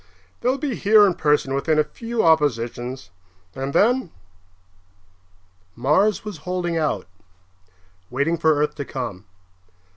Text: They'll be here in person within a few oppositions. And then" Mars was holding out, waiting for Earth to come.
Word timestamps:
They'll 0.39 0.57
be 0.57 0.73
here 0.73 1.05
in 1.05 1.13
person 1.13 1.53
within 1.53 1.77
a 1.77 1.83
few 1.83 2.23
oppositions. 2.23 3.11
And 3.53 3.71
then" 3.71 4.09
Mars 5.75 6.25
was 6.25 6.37
holding 6.39 6.75
out, 6.75 7.05
waiting 8.09 8.39
for 8.39 8.55
Earth 8.55 8.73
to 8.77 8.85
come. 8.85 9.25